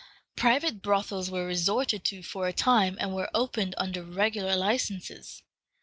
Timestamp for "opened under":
3.35-4.01